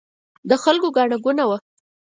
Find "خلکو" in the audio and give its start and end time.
0.63-0.87